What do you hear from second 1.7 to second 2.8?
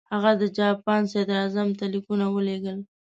ته لیکونه ولېږل.